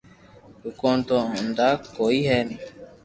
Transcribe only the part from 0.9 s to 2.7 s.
تو دھندا ڪوئي ني